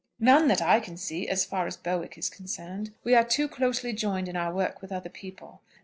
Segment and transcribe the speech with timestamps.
[0.19, 2.91] "None that I can see, as far as Bowick is concerned.
[3.03, 5.61] We are too closely joined in our work with other people.